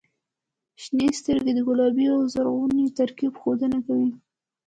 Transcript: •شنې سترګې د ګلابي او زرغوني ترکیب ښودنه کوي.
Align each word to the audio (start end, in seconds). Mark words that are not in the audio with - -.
•شنې 0.81 1.07
سترګې 1.19 1.51
د 1.55 1.59
ګلابي 1.67 2.05
او 2.15 2.19
زرغوني 2.33 2.85
ترکیب 2.99 3.33
ښودنه 3.41 3.79
کوي. 3.85 4.11